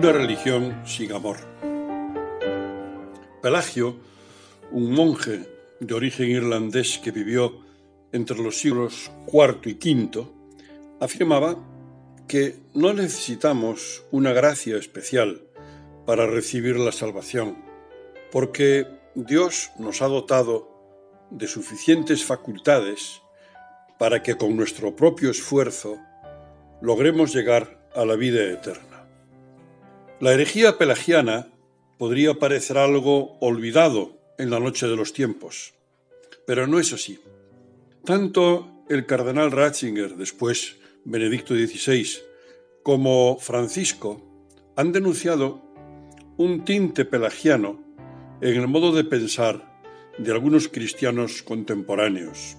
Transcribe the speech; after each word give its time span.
Una 0.00 0.12
religión 0.12 0.80
sin 0.86 1.10
amor. 1.10 1.38
Pelagio, 3.42 3.96
un 4.70 4.92
monje 4.92 5.48
de 5.80 5.92
origen 5.92 6.28
irlandés 6.28 7.00
que 7.02 7.10
vivió 7.10 7.64
entre 8.12 8.38
los 8.38 8.60
siglos 8.60 9.10
IV 9.26 9.58
y 9.64 9.72
V, 9.72 10.24
afirmaba 11.00 11.56
que 12.28 12.60
no 12.74 12.92
necesitamos 12.92 14.04
una 14.12 14.32
gracia 14.32 14.76
especial 14.76 15.42
para 16.06 16.28
recibir 16.28 16.76
la 16.76 16.92
salvación, 16.92 17.56
porque 18.30 18.86
Dios 19.16 19.72
nos 19.80 20.00
ha 20.00 20.06
dotado 20.06 21.26
de 21.30 21.48
suficientes 21.48 22.24
facultades 22.24 23.20
para 23.98 24.22
que 24.22 24.36
con 24.36 24.56
nuestro 24.56 24.94
propio 24.94 25.32
esfuerzo 25.32 25.98
logremos 26.80 27.34
llegar 27.34 27.90
a 27.96 28.04
la 28.04 28.14
vida 28.14 28.44
eterna. 28.44 28.87
La 30.20 30.32
herejía 30.32 30.78
pelagiana 30.78 31.46
podría 31.96 32.34
parecer 32.34 32.76
algo 32.76 33.38
olvidado 33.38 34.18
en 34.36 34.50
la 34.50 34.58
noche 34.58 34.88
de 34.88 34.96
los 34.96 35.12
tiempos, 35.12 35.74
pero 36.44 36.66
no 36.66 36.80
es 36.80 36.92
así. 36.92 37.20
Tanto 38.04 38.68
el 38.88 39.06
cardenal 39.06 39.52
Ratzinger, 39.52 40.16
después 40.16 40.78
Benedicto 41.04 41.54
XVI, 41.54 42.08
como 42.82 43.38
Francisco 43.38 44.20
han 44.74 44.90
denunciado 44.90 45.62
un 46.36 46.64
tinte 46.64 47.04
pelagiano 47.04 47.80
en 48.40 48.56
el 48.56 48.66
modo 48.66 48.90
de 48.90 49.04
pensar 49.04 49.80
de 50.18 50.32
algunos 50.32 50.66
cristianos 50.66 51.44
contemporáneos. 51.44 52.56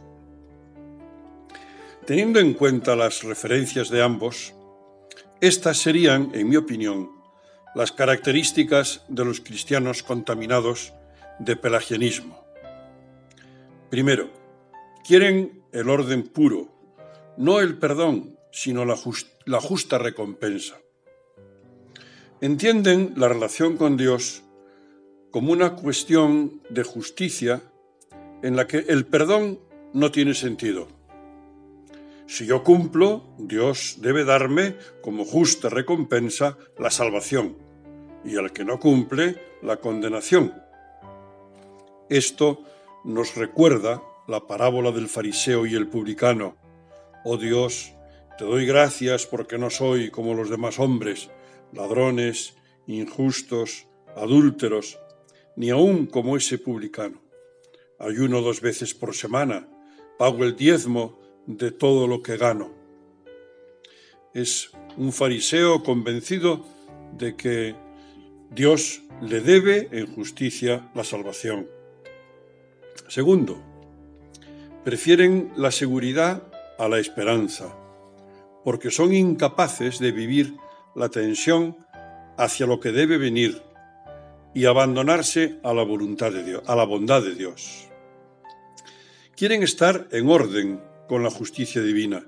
Teniendo 2.06 2.40
en 2.40 2.54
cuenta 2.54 2.96
las 2.96 3.24
referencias 3.24 3.90
de 3.90 4.02
ambos, 4.02 4.54
estas 5.42 5.78
serían, 5.78 6.32
en 6.34 6.48
mi 6.48 6.56
opinión, 6.56 7.19
las 7.76 7.92
características 7.92 9.04
de 9.08 9.26
los 9.26 9.42
cristianos 9.42 10.04
contaminados 10.04 10.94
de 11.40 11.56
pelagianismo. 11.56 12.44
Primero, 13.90 14.30
quieren 15.06 15.64
el 15.72 15.90
orden 15.90 16.24
puro, 16.24 16.68
no 17.38 17.60
el 17.60 17.78
perdón, 17.78 18.38
sino 18.52 18.86
la, 18.86 18.96
la 19.46 19.62
justa 19.62 19.98
recompensa 19.98 20.78
entienden 22.42 23.14
la 23.18 23.28
relación 23.28 23.78
con 23.78 23.98
Dios 23.98 24.44
como 25.32 25.52
una 25.52 25.76
cuestión 25.76 26.62
de 26.70 26.84
justicia 26.84 27.62
en 28.42 28.56
la 28.56 28.68
que 28.68 28.86
el 28.88 29.06
perdón 29.06 29.60
no 29.94 30.12
tiene 30.12 30.34
sentido. 30.34 30.88
Si 32.30 32.46
yo 32.46 32.64
cumplo, 32.64 33.24
Dios 33.40 33.98
debe 34.02 34.24
darme 34.24 34.76
como 35.02 35.26
justa 35.26 35.68
recompensa 35.68 36.60
la 36.78 36.92
salvación 36.92 37.58
y 38.24 38.38
al 38.38 38.54
que 38.54 38.64
no 38.64 38.80
cumple, 38.80 39.42
la 39.64 39.78
condenación. 39.78 40.54
Esto 42.08 42.64
nos 43.04 43.36
recuerda 43.36 44.04
la 44.28 44.46
parábola 44.46 44.92
del 44.92 45.10
fariseo 45.10 45.66
y 45.66 45.74
el 45.74 45.88
publicano. 45.88 46.56
Oh 47.26 47.38
Dios, 47.38 47.94
te 48.38 48.46
doy 48.46 48.68
gracias 48.68 49.26
porque 49.26 49.58
no 49.58 49.72
soy 49.72 50.12
como 50.12 50.36
los 50.36 50.52
demás 50.52 50.78
hombres, 50.78 51.32
ladrones, 51.74 52.54
injustos, 52.86 53.88
adúlteros, 54.16 55.00
ni 55.56 55.72
aun 55.72 56.06
como 56.06 56.38
ese 56.38 56.60
publicano. 56.60 57.24
Ayuno 57.98 58.42
dos 58.42 58.62
veces 58.62 58.94
por 58.94 59.16
semana, 59.16 59.68
pago 60.20 60.44
el 60.44 60.56
diezmo 60.56 61.19
de 61.50 61.72
todo 61.72 62.06
lo 62.06 62.22
que 62.22 62.38
gano. 62.38 62.70
Es 64.36 64.70
un 64.98 65.12
fariseo 65.12 65.84
convencido 65.84 66.64
de 67.18 67.36
que 67.36 67.76
Dios 68.52 69.02
le 69.20 69.42
debe 69.42 69.90
en 69.92 70.14
justicia 70.14 70.92
la 70.94 71.04
salvación. 71.04 71.68
Segundo, 73.08 73.60
prefieren 74.86 75.52
la 75.56 75.72
seguridad 75.72 76.44
a 76.78 76.88
la 76.88 77.00
esperanza, 77.00 77.76
porque 78.64 78.92
son 78.92 79.12
incapaces 79.12 79.98
de 79.98 80.12
vivir 80.12 80.56
la 80.96 81.10
tensión 81.10 81.76
hacia 82.38 82.68
lo 82.68 82.80
que 82.80 82.92
debe 82.92 83.18
venir 83.18 83.64
y 84.54 84.66
abandonarse 84.66 85.60
a 85.64 85.74
la 85.74 85.82
voluntad 85.82 86.32
de 86.32 86.44
Dios, 86.44 86.64
a 86.68 86.76
la 86.76 86.84
bondad 86.84 87.24
de 87.24 87.34
Dios. 87.34 87.88
Quieren 89.36 89.64
estar 89.64 90.08
en 90.12 90.30
orden 90.30 90.89
con 91.10 91.24
la 91.24 91.32
justicia 91.32 91.82
divina. 91.82 92.24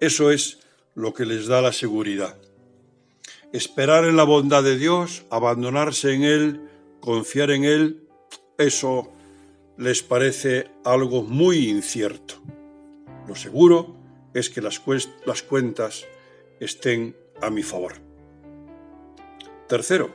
Eso 0.00 0.30
es 0.30 0.58
lo 0.94 1.12
que 1.12 1.26
les 1.26 1.46
da 1.46 1.60
la 1.60 1.72
seguridad. 1.72 2.38
Esperar 3.52 4.06
en 4.06 4.16
la 4.16 4.24
bondad 4.24 4.64
de 4.64 4.78
Dios, 4.78 5.24
abandonarse 5.30 6.14
en 6.14 6.24
Él, 6.24 6.60
confiar 7.00 7.50
en 7.50 7.64
Él, 7.64 8.08
eso 8.56 9.12
les 9.76 10.02
parece 10.02 10.70
algo 10.82 11.22
muy 11.22 11.68
incierto. 11.68 12.36
Lo 13.28 13.36
seguro 13.36 13.96
es 14.32 14.48
que 14.48 14.62
las, 14.62 14.80
cuentas 15.42 16.06
estén 16.58 17.14
a 17.42 17.50
mi 17.50 17.62
favor. 17.62 17.92
Tercero, 19.68 20.14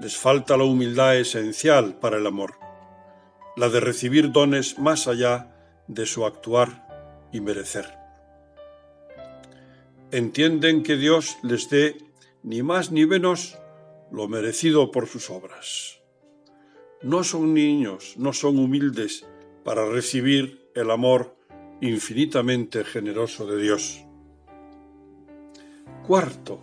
les 0.00 0.16
falta 0.16 0.56
la 0.56 0.64
humildad 0.64 1.16
esencial 1.16 1.98
para 1.98 2.18
el 2.18 2.26
amor, 2.28 2.54
la 3.56 3.68
de 3.68 3.80
recibir 3.80 4.30
dones 4.30 4.78
más 4.78 5.08
allá 5.08 5.52
de 5.88 6.06
su 6.06 6.24
actuar 6.24 6.87
y 7.32 7.40
merecer. 7.40 7.86
Entienden 10.10 10.82
que 10.82 10.96
Dios 10.96 11.36
les 11.42 11.68
dé 11.68 11.98
ni 12.42 12.62
más 12.62 12.90
ni 12.90 13.04
menos 13.04 13.58
lo 14.10 14.28
merecido 14.28 14.90
por 14.90 15.06
sus 15.06 15.30
obras. 15.30 16.00
No 17.02 17.24
son 17.24 17.54
niños, 17.54 18.14
no 18.16 18.32
son 18.32 18.58
humildes 18.58 19.26
para 19.64 19.86
recibir 19.86 20.70
el 20.74 20.90
amor 20.90 21.36
infinitamente 21.80 22.84
generoso 22.84 23.46
de 23.46 23.62
Dios. 23.62 24.04
Cuarto, 26.06 26.60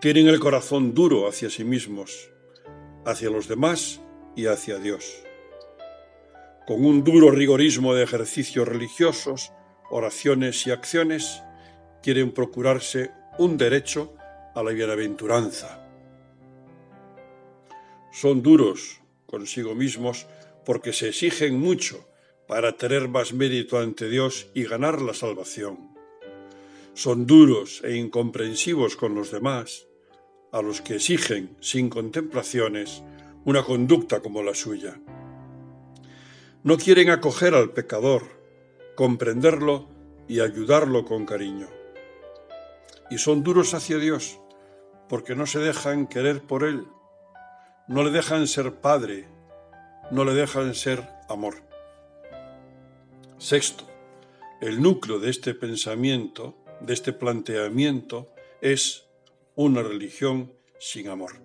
tienen 0.00 0.28
el 0.28 0.40
corazón 0.40 0.94
duro 0.94 1.28
hacia 1.28 1.48
sí 1.48 1.64
mismos, 1.64 2.30
hacia 3.04 3.30
los 3.30 3.48
demás 3.48 4.00
y 4.36 4.46
hacia 4.46 4.78
Dios. 4.78 5.22
Con 6.66 6.84
un 6.84 7.04
duro 7.04 7.30
rigorismo 7.30 7.94
de 7.94 8.02
ejercicios 8.02 8.68
religiosos, 8.68 9.52
oraciones 9.90 10.66
y 10.66 10.70
acciones, 10.70 11.42
quieren 12.02 12.32
procurarse 12.32 13.10
un 13.38 13.56
derecho 13.56 14.14
a 14.54 14.62
la 14.62 14.72
bienaventuranza. 14.72 15.88
Son 18.12 18.42
duros 18.42 19.00
consigo 19.26 19.74
mismos 19.74 20.26
porque 20.64 20.92
se 20.92 21.08
exigen 21.08 21.58
mucho 21.58 22.08
para 22.46 22.76
tener 22.76 23.08
más 23.08 23.32
mérito 23.32 23.78
ante 23.78 24.08
Dios 24.08 24.48
y 24.54 24.64
ganar 24.64 25.02
la 25.02 25.14
salvación 25.14 25.98
son 26.98 27.28
duros 27.28 27.80
e 27.84 27.94
incomprensivos 27.94 28.96
con 28.96 29.14
los 29.14 29.30
demás, 29.30 29.86
a 30.50 30.62
los 30.62 30.80
que 30.80 30.96
exigen, 30.96 31.56
sin 31.60 31.88
contemplaciones, 31.88 33.04
una 33.44 33.62
conducta 33.62 34.18
como 34.18 34.42
la 34.42 34.52
suya. 34.52 35.00
No 36.64 36.76
quieren 36.76 37.10
acoger 37.10 37.54
al 37.54 37.72
pecador, 37.72 38.37
comprenderlo 38.98 39.86
y 40.26 40.40
ayudarlo 40.40 41.04
con 41.04 41.24
cariño. 41.24 41.68
Y 43.12 43.18
son 43.18 43.44
duros 43.44 43.72
hacia 43.72 43.96
Dios, 43.98 44.40
porque 45.08 45.36
no 45.36 45.46
se 45.46 45.60
dejan 45.60 46.08
querer 46.08 46.42
por 46.42 46.64
Él, 46.64 46.88
no 47.86 48.02
le 48.02 48.10
dejan 48.10 48.48
ser 48.48 48.80
padre, 48.80 49.28
no 50.10 50.24
le 50.24 50.34
dejan 50.34 50.74
ser 50.74 51.08
amor. 51.28 51.62
Sexto, 53.38 53.84
el 54.60 54.82
núcleo 54.82 55.20
de 55.20 55.30
este 55.30 55.54
pensamiento 55.54 56.56
de 56.80 56.94
este 56.94 57.12
planteamiento 57.12 58.26
es 58.60 59.06
una 59.54 59.84
religión 59.84 60.52
sin 60.80 61.08
amor. 61.08 61.36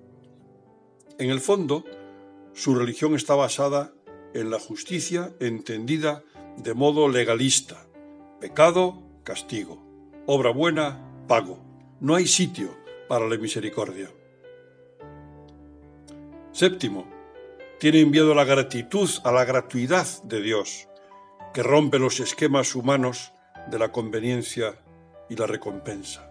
En 1.20 1.30
el 1.30 1.40
fondo, 1.40 1.86
su 2.54 2.74
religión 2.74 3.14
está 3.14 3.36
basada 3.36 3.94
en 4.34 4.50
la 4.50 4.60
justicia 4.60 5.36
entendida 5.40 6.24
de 6.58 6.74
modo 6.74 7.08
legalista, 7.08 7.84
Pecado, 8.44 9.02
castigo. 9.24 9.82
Obra 10.26 10.52
buena, 10.52 11.00
pago. 11.30 11.64
No 12.02 12.16
hay 12.16 12.28
sitio 12.28 12.76
para 13.08 13.26
la 13.26 13.38
misericordia. 13.38 14.10
Séptimo, 16.52 17.06
tiene 17.80 18.02
enviado 18.02 18.36
la 18.36 18.44
gratitud 18.44 19.10
a 19.24 19.32
la 19.32 19.46
gratuidad 19.46 20.06
de 20.24 20.42
Dios, 20.42 20.90
que 21.54 21.64
rompe 21.64 22.00
los 22.00 22.20
esquemas 22.20 22.76
humanos 22.76 23.32
de 23.72 23.80
la 23.80 23.94
conveniencia 23.94 24.76
y 25.30 25.38
la 25.38 25.48
recompensa. 25.48 26.30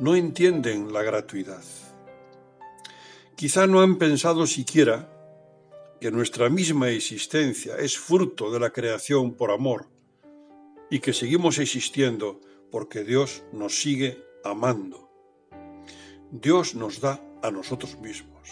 No 0.00 0.16
entienden 0.16 0.92
la 0.92 1.04
gratuidad. 1.04 1.62
Quizá 3.36 3.68
no 3.68 3.82
han 3.82 3.98
pensado 3.98 4.48
siquiera 4.48 5.08
que 6.00 6.10
nuestra 6.10 6.48
misma 6.48 6.90
existencia 6.90 7.76
es 7.76 7.98
fruto 7.98 8.50
de 8.50 8.60
la 8.60 8.70
creación 8.70 9.34
por 9.34 9.50
amor 9.50 9.88
y 10.90 11.00
que 11.00 11.12
seguimos 11.12 11.58
existiendo 11.58 12.40
porque 12.70 13.04
Dios 13.04 13.42
nos 13.52 13.80
sigue 13.80 14.24
amando. 14.44 15.10
Dios 16.30 16.74
nos 16.74 17.00
da 17.00 17.20
a 17.42 17.50
nosotros 17.50 17.98
mismos. 17.98 18.48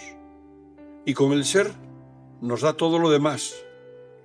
Y 1.04 1.14
con 1.14 1.32
el 1.32 1.44
ser 1.44 1.72
nos 2.40 2.62
da 2.62 2.76
todo 2.76 2.98
lo 2.98 3.10
demás, 3.10 3.54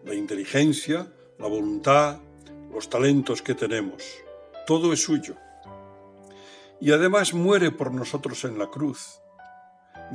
la 0.03 0.15
inteligencia, 0.15 1.13
la 1.37 1.47
voluntad, 1.47 2.19
los 2.73 2.89
talentos 2.89 3.41
que 3.41 3.53
tenemos. 3.53 4.03
Todo 4.65 4.93
es 4.93 5.03
suyo. 5.03 5.35
Y 6.79 6.91
además 6.91 7.33
muere 7.33 7.69
por 7.69 7.93
nosotros 7.93 8.43
en 8.45 8.57
la 8.57 8.67
cruz, 8.67 9.21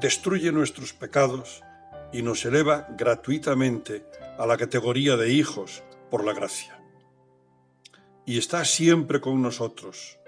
destruye 0.00 0.50
nuestros 0.50 0.93
pecados 0.93 1.62
y 2.12 2.23
nos 2.23 2.44
eleva 2.44 2.87
gratuitamente 2.97 4.05
a 4.38 4.47
la 4.47 4.56
categoría 4.56 5.17
de 5.17 5.32
hijos 5.32 5.82
por 6.11 6.25
la 6.25 6.32
gracia. 6.32 6.81
Y 8.25 8.38
está 8.38 8.64
siempre 8.64 9.20
con 9.20 9.43
nosotros, 9.43 10.19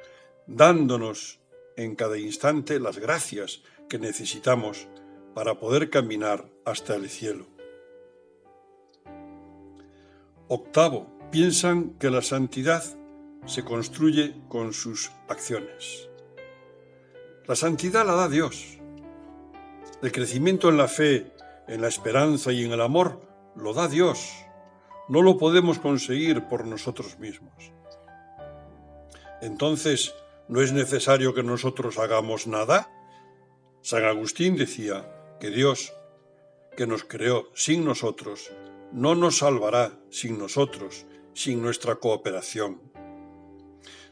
dándonos 0.47 1.41
en 1.77 1.95
cada 1.95 2.19
instante 2.19 2.81
las 2.81 2.99
gracias 2.99 3.63
que 3.89 3.99
necesitamos 3.99 4.89
para 5.35 5.59
poder 5.59 5.91
caminar 5.91 6.49
hasta 6.65 6.95
el 6.97 7.09
cielo. 7.09 7.47
Octavo, 10.49 11.19
piensan 11.31 11.91
que 11.99 12.11
la 12.11 12.23
santidad 12.23 12.83
se 13.47 13.65
construye 13.65 14.35
con 14.49 14.73
sus 14.73 15.11
acciones. 15.29 16.09
La 17.47 17.55
santidad 17.55 18.07
la 18.07 18.15
da 18.15 18.29
Dios. 18.29 18.79
El 20.03 20.13
crecimiento 20.13 20.69
en 20.69 20.77
la 20.77 20.89
fe 20.89 21.33
en 21.69 21.81
la 21.83 21.89
esperanza 21.89 22.53
y 22.53 22.65
en 22.65 22.73
el 22.73 22.81
amor 22.81 23.21
lo 23.55 23.75
da 23.75 23.89
Dios. 23.89 24.31
No 25.09 25.23
lo 25.23 25.39
podemos 25.39 25.79
conseguir 25.79 26.45
por 26.49 26.67
nosotros 26.67 27.19
mismos. 27.19 27.73
Entonces, 29.41 30.15
¿no 30.49 30.61
es 30.61 30.73
necesario 30.73 31.35
que 31.35 31.43
nosotros 31.43 31.99
hagamos 31.99 32.47
nada? 32.47 32.91
San 33.83 34.05
Agustín 34.05 34.57
decía 34.57 35.37
que 35.41 35.51
Dios, 35.51 35.93
que 36.77 36.87
nos 36.87 37.05
creó 37.05 37.49
sin 37.55 37.85
nosotros, 37.85 38.51
no 38.93 39.15
nos 39.15 39.39
salvará 39.39 39.93
sin 40.11 40.39
nosotros, 40.39 41.07
sin 41.35 41.63
nuestra 41.63 41.97
cooperación. 41.97 42.81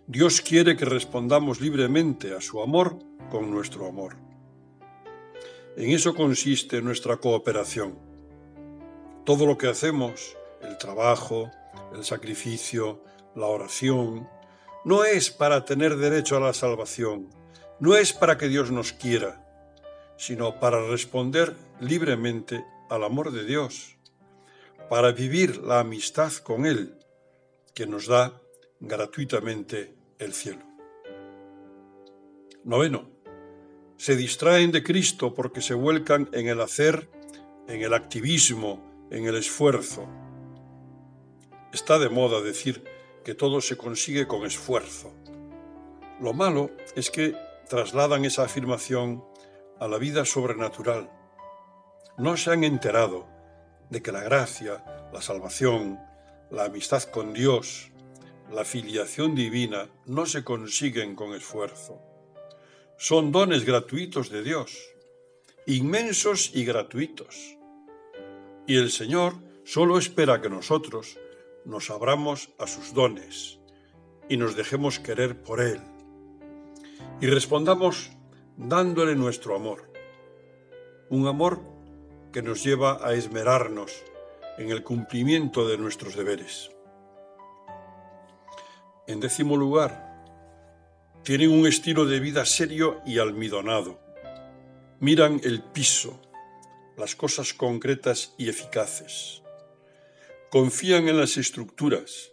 Dios 0.06 0.40
quiere 0.40 0.76
que 0.76 0.84
respondamos 0.84 1.60
libremente 1.60 2.34
a 2.34 2.40
su 2.40 2.62
amor 2.62 2.98
con 3.30 3.50
nuestro 3.50 3.86
amor. 3.86 4.16
En 5.76 5.90
eso 5.90 6.14
consiste 6.14 6.80
nuestra 6.80 7.18
cooperación. 7.18 7.98
Todo 9.26 9.44
lo 9.44 9.58
que 9.58 9.68
hacemos, 9.68 10.34
el 10.62 10.78
trabajo, 10.78 11.50
el 11.94 12.02
sacrificio, 12.02 13.02
la 13.34 13.44
oración, 13.44 14.26
no 14.86 15.04
es 15.04 15.30
para 15.30 15.66
tener 15.66 15.96
derecho 15.96 16.38
a 16.38 16.40
la 16.40 16.54
salvación, 16.54 17.28
no 17.78 17.94
es 17.94 18.14
para 18.14 18.38
que 18.38 18.48
Dios 18.48 18.70
nos 18.70 18.94
quiera, 18.94 19.44
sino 20.16 20.58
para 20.60 20.80
responder 20.88 21.54
libremente 21.78 22.64
al 22.88 23.04
amor 23.04 23.30
de 23.30 23.44
Dios, 23.44 23.98
para 24.88 25.12
vivir 25.12 25.58
la 25.58 25.80
amistad 25.80 26.32
con 26.42 26.64
Él, 26.64 26.96
que 27.74 27.86
nos 27.86 28.06
da 28.06 28.40
gratuitamente 28.80 29.94
el 30.18 30.32
cielo. 30.32 30.64
Noveno 32.64 33.15
se 33.96 34.14
distraen 34.14 34.72
de 34.72 34.82
Cristo 34.82 35.34
porque 35.34 35.62
se 35.62 35.74
vuelcan 35.74 36.28
en 36.32 36.48
el 36.48 36.60
hacer, 36.60 37.08
en 37.66 37.82
el 37.82 37.94
activismo, 37.94 39.08
en 39.10 39.26
el 39.26 39.36
esfuerzo. 39.36 40.06
Está 41.72 41.98
de 41.98 42.08
moda 42.08 42.40
decir 42.40 42.84
que 43.24 43.34
todo 43.34 43.60
se 43.60 43.76
consigue 43.76 44.26
con 44.26 44.44
esfuerzo. 44.44 45.12
Lo 46.20 46.32
malo 46.32 46.70
es 46.94 47.10
que 47.10 47.34
trasladan 47.68 48.24
esa 48.24 48.44
afirmación 48.44 49.24
a 49.80 49.88
la 49.88 49.98
vida 49.98 50.24
sobrenatural. 50.24 51.10
No 52.18 52.36
se 52.36 52.50
han 52.50 52.64
enterado 52.64 53.26
de 53.90 54.02
que 54.02 54.12
la 54.12 54.22
gracia, 54.22 54.84
la 55.12 55.22
salvación, 55.22 55.98
la 56.50 56.64
amistad 56.64 57.02
con 57.04 57.32
Dios, 57.32 57.90
la 58.50 58.64
filiación 58.64 59.34
divina 59.34 59.88
no 60.06 60.26
se 60.26 60.44
consiguen 60.44 61.16
con 61.16 61.34
esfuerzo 61.34 62.00
son 62.98 63.30
dones 63.30 63.64
gratuitos 63.64 64.30
de 64.30 64.42
Dios, 64.42 64.76
inmensos 65.66 66.50
y 66.54 66.64
gratuitos. 66.64 67.56
Y 68.66 68.76
el 68.76 68.90
Señor 68.90 69.34
solo 69.64 69.98
espera 69.98 70.40
que 70.40 70.48
nosotros 70.48 71.18
nos 71.64 71.90
abramos 71.90 72.50
a 72.58 72.66
sus 72.66 72.94
dones 72.94 73.58
y 74.28 74.36
nos 74.36 74.56
dejemos 74.56 74.98
querer 74.98 75.42
por 75.42 75.60
Él. 75.60 75.80
Y 77.20 77.26
respondamos 77.26 78.10
dándole 78.56 79.14
nuestro 79.14 79.54
amor. 79.54 79.90
Un 81.10 81.26
amor 81.26 81.60
que 82.32 82.42
nos 82.42 82.64
lleva 82.64 83.06
a 83.06 83.14
esmerarnos 83.14 83.92
en 84.58 84.70
el 84.70 84.82
cumplimiento 84.82 85.68
de 85.68 85.76
nuestros 85.76 86.16
deberes. 86.16 86.70
En 89.06 89.20
décimo 89.20 89.56
lugar, 89.56 90.05
tienen 91.26 91.50
un 91.50 91.66
estilo 91.66 92.06
de 92.06 92.20
vida 92.20 92.46
serio 92.46 93.00
y 93.04 93.18
almidonado. 93.18 93.98
Miran 95.00 95.40
el 95.42 95.60
piso, 95.60 96.22
las 96.96 97.16
cosas 97.16 97.52
concretas 97.52 98.32
y 98.38 98.48
eficaces. 98.48 99.42
Confían 100.52 101.08
en 101.08 101.18
las 101.18 101.36
estructuras, 101.36 102.30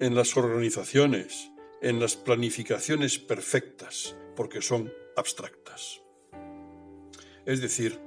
en 0.00 0.16
las 0.16 0.36
organizaciones, 0.36 1.52
en 1.80 2.00
las 2.00 2.16
planificaciones 2.16 3.20
perfectas, 3.20 4.16
porque 4.34 4.60
son 4.60 4.92
abstractas. 5.16 6.00
Es 7.46 7.60
decir, 7.60 8.00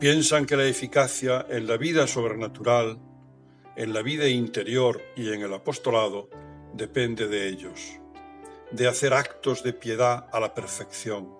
piensan 0.00 0.46
que 0.46 0.56
la 0.56 0.64
eficacia 0.64 1.44
en 1.50 1.66
la 1.66 1.76
vida 1.76 2.06
sobrenatural, 2.06 2.98
en 3.76 3.92
la 3.92 4.00
vida 4.00 4.28
interior 4.28 5.02
y 5.14 5.30
en 5.30 5.42
el 5.42 5.52
apostolado 5.52 6.30
depende 6.72 7.28
de 7.28 7.48
ellos 7.48 8.00
de 8.70 8.86
hacer 8.86 9.14
actos 9.14 9.62
de 9.62 9.72
piedad 9.72 10.26
a 10.32 10.40
la 10.40 10.54
perfección, 10.54 11.34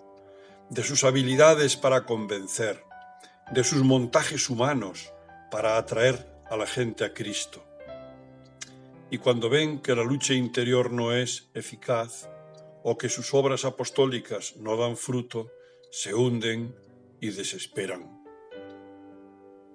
de 0.71 0.83
sus 0.83 1.05
habilidades 1.05 1.77
para 1.77 2.05
convencer, 2.05 2.83
de 3.53 3.65
sus 3.65 3.83
montajes 3.83 4.49
humanos 4.49 5.13
para 5.51 5.77
atraer 5.77 6.27
a 6.51 6.57
la 6.57 6.67
gente 6.67 7.05
a 7.05 7.13
Cristo. 7.13 7.65
Y 9.11 9.19
cuando 9.19 9.49
ven 9.49 9.81
que 9.81 9.95
la 9.95 10.05
lucha 10.05 10.35
interior 10.35 10.91
no 10.93 11.13
es 11.15 11.49
eficaz 11.55 12.29
o 12.83 12.97
que 12.97 13.09
sus 13.09 13.33
obras 13.35 13.65
apostólicas 13.65 14.57
no 14.57 14.77
dan 14.77 14.97
fruto, 14.97 15.51
se 15.91 16.15
hunden 16.15 16.75
y 17.21 17.31
desesperan. 17.31 18.19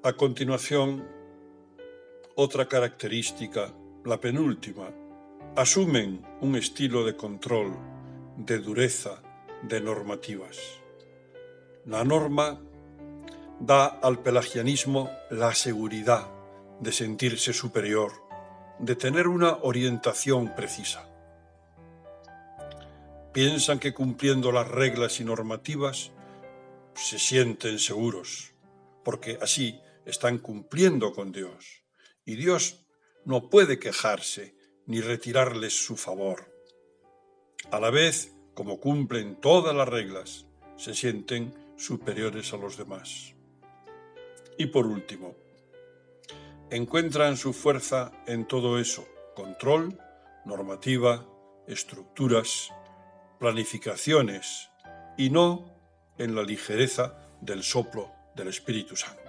A 0.04 0.14
continuación, 0.14 1.08
otra 2.36 2.68
característica, 2.68 3.74
la 4.06 4.20
penúltima, 4.20 4.92
asumen 5.56 6.26
un 6.42 6.56
estilo 6.56 7.06
de 7.06 7.16
control, 7.16 7.78
de 8.38 8.58
dureza, 8.58 9.22
de 9.62 9.82
normativas. 9.82 10.58
La 11.86 12.04
norma 12.04 12.60
da 13.60 13.86
al 13.86 14.24
pelagianismo 14.24 15.12
la 15.30 15.54
seguridad 15.54 16.28
de 16.80 16.92
sentirse 16.92 17.54
superior, 17.54 18.14
de 18.80 18.96
tener 18.96 19.28
una 19.28 19.60
orientación 19.62 20.56
precisa. 20.56 21.08
Piensan 23.32 23.78
que 23.78 23.94
cumpliendo 23.94 24.52
las 24.52 24.68
reglas 24.68 25.20
y 25.20 25.24
normativas 25.24 26.12
se 26.96 27.20
sienten 27.20 27.78
seguros, 27.78 28.54
porque 29.04 29.38
así 29.40 29.80
están 30.06 30.40
cumpliendo 30.40 31.14
con 31.14 31.32
Dios. 31.32 31.84
Y 32.26 32.38
Dios 32.38 32.88
no 33.24 33.52
puede 33.52 33.78
quejarse 33.78 34.56
ni 34.86 35.02
retirarles 35.02 35.86
su 35.86 35.96
favor. 35.96 36.54
A 37.72 37.80
la 37.80 37.90
vez, 37.90 38.36
como 38.54 38.80
cumplen 38.80 39.40
todas 39.40 39.76
las 39.76 39.88
reglas, 39.88 40.46
se 40.78 40.94
sienten 40.94 41.54
superiores 41.78 42.54
a 42.54 42.58
los 42.58 42.78
demás. 42.78 43.34
Y 44.58 44.68
por 44.68 44.86
último, 44.86 45.36
encuentran 46.70 47.38
su 47.38 47.54
fuerza 47.54 48.12
en 48.28 48.48
todo 48.48 48.80
eso, 48.80 49.08
control, 49.36 50.00
normativa, 50.46 51.26
estructuras, 51.68 52.70
planificaciones 53.40 54.70
y 55.18 55.30
no 55.30 55.74
en 56.18 56.36
la 56.36 56.44
ligereza 56.44 57.30
del 57.42 57.64
soplo 57.64 58.12
del 58.36 58.48
Espíritu 58.48 58.96
Santo. 58.96 59.24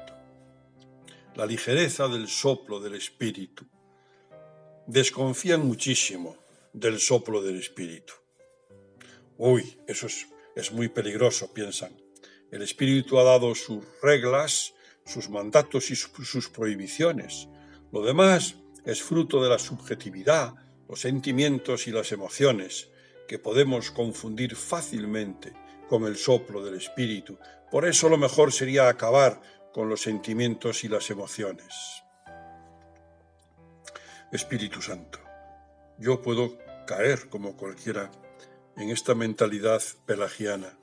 La 1.34 1.46
ligereza 1.46 2.08
del 2.08 2.28
soplo 2.28 2.80
del 2.80 2.94
Espíritu. 2.94 3.66
Desconfían 4.86 5.66
muchísimo 5.66 6.36
del 6.74 7.00
soplo 7.00 7.40
del 7.40 7.58
Espíritu. 7.58 8.12
Uy, 9.38 9.78
eso 9.86 10.06
es, 10.08 10.26
es 10.54 10.72
muy 10.72 10.88
peligroso, 10.88 11.54
piensan. 11.54 11.96
El 12.50 12.60
Espíritu 12.60 13.18
ha 13.18 13.24
dado 13.24 13.54
sus 13.54 13.82
reglas, 14.02 14.74
sus 15.06 15.30
mandatos 15.30 15.90
y 15.90 15.96
sus 15.96 16.50
prohibiciones. 16.50 17.48
Lo 17.92 18.02
demás 18.02 18.56
es 18.84 19.02
fruto 19.02 19.42
de 19.42 19.48
la 19.48 19.58
subjetividad, 19.58 20.54
los 20.86 21.00
sentimientos 21.00 21.86
y 21.86 21.90
las 21.90 22.12
emociones, 22.12 22.90
que 23.26 23.38
podemos 23.38 23.90
confundir 23.90 24.54
fácilmente 24.54 25.54
con 25.88 26.04
el 26.04 26.16
soplo 26.16 26.62
del 26.62 26.74
Espíritu. 26.74 27.38
Por 27.70 27.86
eso 27.86 28.10
lo 28.10 28.18
mejor 28.18 28.52
sería 28.52 28.88
acabar 28.88 29.40
con 29.72 29.88
los 29.88 30.02
sentimientos 30.02 30.84
y 30.84 30.88
las 30.88 31.08
emociones. 31.08 32.03
Espíritu 34.34 34.82
Santo, 34.82 35.20
yo 35.96 36.20
puedo 36.20 36.58
caer 36.88 37.28
como 37.28 37.56
cualquiera 37.56 38.10
en 38.76 38.90
esta 38.90 39.14
mentalidad 39.14 39.80
pelagiana. 40.06 40.76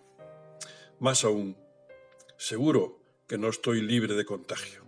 Más 0.99 1.25
aún, 1.25 1.57
seguro 2.37 3.01
que 3.27 3.37
no 3.37 3.49
estoy 3.49 3.81
libre 3.81 4.15
de 4.15 4.23
contagio. 4.23 4.85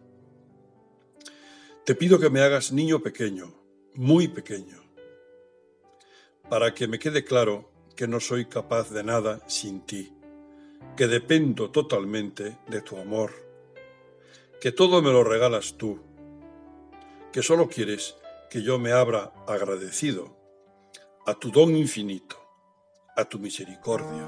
Te 1.86 1.93
pido 1.93 2.20
que 2.20 2.29
me 2.29 2.39
hagas 2.39 2.72
niño 2.72 3.01
pequeño, 3.03 3.53
muy 3.96 4.29
pequeño, 4.29 4.82
para 6.50 6.74
que 6.74 6.88
me 6.88 7.00
quede 7.00 7.25
claro 7.25 7.70
que 7.98 8.08
no 8.08 8.22
soy 8.22 8.46
capaz 8.46 8.91
de 8.91 9.03
nada 9.03 9.41
sin 9.46 9.82
ti, 9.82 10.13
que 10.96 11.08
dependo 11.08 11.70
totalmente 11.70 12.60
de 12.70 12.82
tu 12.82 12.98
amor, 12.98 13.34
que 14.62 14.72
todo 14.72 15.01
me 15.01 15.12
lo 15.12 15.25
regalas 15.25 15.75
tú, 15.77 16.00
que 17.34 17.43
solo 17.43 17.67
quieres 17.67 18.15
que 18.54 18.62
yo 18.62 18.78
me 18.78 18.92
abra 18.92 19.32
agradecido 19.48 20.38
a 21.26 21.34
tu 21.34 21.50
don 21.50 21.76
infinito, 21.76 22.36
a 23.16 23.26
tu 23.26 23.40
misericordia, 23.40 24.28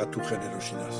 a 0.00 0.10
tu 0.10 0.18
generosidad. 0.18 0.90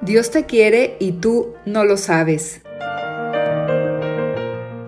Dios 0.00 0.30
te 0.30 0.46
quiere 0.46 0.96
y 1.00 1.10
tú 1.14 1.54
no 1.66 1.84
lo 1.84 1.96
sabes. 1.96 2.62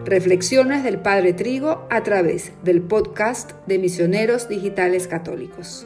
Reflexiones 0.05 0.85
del 0.85 1.01
Padre 1.01 1.33
Trigo 1.33 1.89
a 1.91 2.05
través 2.05 2.53
del 2.63 2.81
podcast 2.81 3.55
de 3.67 3.81
Misioneros 3.81 4.49
Digitales 4.49 5.09
Católicos. 5.09 5.85